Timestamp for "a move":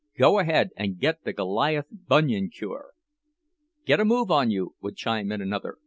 3.99-4.31